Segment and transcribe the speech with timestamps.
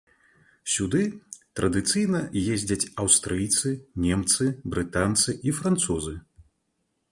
[0.75, 1.01] Сюды
[1.59, 2.21] традыцыйна
[2.53, 3.75] ездзяць аўстрыйцы,
[4.07, 6.19] немцы, брытанцы і французы.